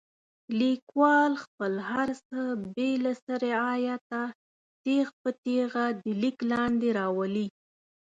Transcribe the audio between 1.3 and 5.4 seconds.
خپل هر څه بې څه رعایته نیغ په